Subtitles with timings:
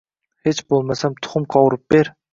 [0.47, 2.15] Hech boʻlmasam tuxum qovurib ber